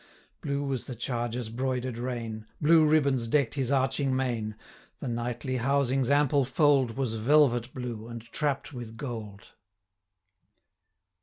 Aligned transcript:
Blue 0.41 0.63
was 0.63 0.85
the 0.87 0.95
charger's 0.95 1.49
broider'd 1.49 1.99
rein; 1.99 2.47
Blue 2.59 2.87
ribbons 2.87 3.27
deck'd 3.27 3.53
his 3.53 3.69
arching 3.71 4.15
mane; 4.15 4.55
90 4.99 4.99
The 4.99 5.07
knightly 5.07 5.57
housing's 5.57 6.09
ample 6.09 6.43
fold 6.43 6.97
Was 6.97 7.17
velvet 7.17 7.71
blue, 7.71 8.07
and 8.07 8.23
trapp'd 8.31 8.71
with 8.71 8.97
gold. 8.97 9.49